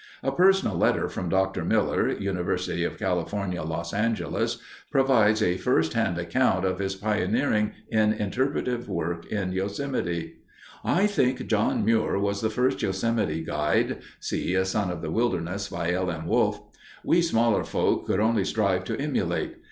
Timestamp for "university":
2.09-2.83